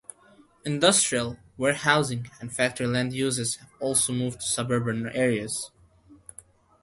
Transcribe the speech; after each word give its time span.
Industrial, 0.65 1.37
warehousing, 1.57 2.31
and 2.39 2.51
factory 2.51 2.87
land 2.87 3.13
uses 3.13 3.57
have 3.57 3.69
also 3.79 4.11
moved 4.11 4.39
to 4.39 4.45
suburban 4.47 5.07
areas. 5.09 5.69